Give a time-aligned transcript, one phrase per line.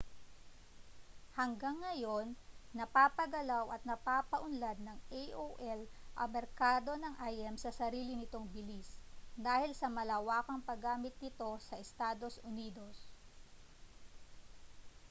[1.37, 2.27] hanggang ngayon
[2.77, 5.81] napapagalaw at napapaunlad ng aol
[6.19, 8.89] ang merkado ng im sa sarili nitong bilis
[9.47, 12.97] dahil sa malawakang paggamit nito sa estados unidos